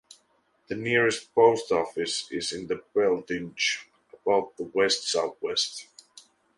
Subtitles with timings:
[0.67, 3.85] The nearest post office is in Beltinge,
[4.25, 5.85] about to the west-southwest.